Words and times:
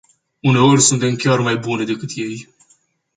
Uneori 0.39 0.81
suntem 0.81 1.15
chiar 1.15 1.39
mai 1.39 1.57
bune 1.57 1.83
decât 1.83 2.09
ei. 2.15 2.47